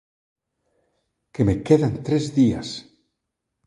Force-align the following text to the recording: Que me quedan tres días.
Que 1.33 1.41
me 1.47 1.55
quedan 1.67 1.93
tres 2.05 2.23
días. 2.37 2.67